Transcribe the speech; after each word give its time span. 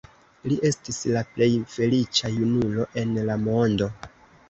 Li 0.51 0.55
estis 0.69 1.01
la 1.17 1.23
plej 1.35 1.49
feliĉa 1.75 2.35
junulo 2.39 2.91
en 3.07 3.17
la 3.33 3.41
mondo. 3.47 3.97